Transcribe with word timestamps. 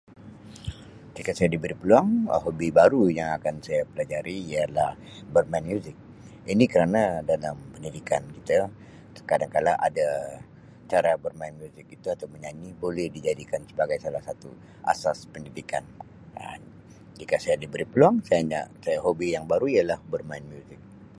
Jika 1.17 1.31
saya 1.37 1.49
diberi 1.55 1.75
peluang 1.81 2.09
Um 2.35 2.41
hobi 2.45 2.67
baru 2.79 3.01
yang 3.19 3.29
akan 3.37 3.55
saya 3.67 3.81
pelajari 3.91 4.37
ialah 4.53 4.91
bermain 5.35 5.65
muzik 5.71 5.95
ini 6.53 6.65
kerana 6.73 7.01
dalam 7.31 7.55
pendidikan 7.73 8.21
kita 8.37 8.57
kadangkala 9.29 9.73
ada 9.87 10.07
cara 10.91 11.11
bermain 11.25 11.55
muzik 11.61 11.85
itu 11.95 12.07
atau 12.15 12.25
menyanyi 12.33 12.69
boleh 12.83 13.07
dijadikan 13.15 13.61
sebagai 13.69 13.97
salah 14.03 14.23
satu 14.27 14.49
asas 14.91 15.17
pendidikan 15.33 15.83
Um 16.45 16.61
jika 17.21 17.35
saya 17.43 17.57
diberi 17.63 17.85
peluang 17.91 18.15
saya 18.27 18.41
nak 18.51 18.65
hobi 19.05 19.27
yang 19.37 19.45
baru 19.51 19.65
ialah 19.75 19.99
bermain 20.11 20.45
muzik. 20.51 20.79